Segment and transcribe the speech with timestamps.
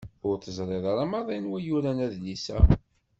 [0.27, 2.59] Ur teẓriḍ ara maḍi anwa yuran adlis-a?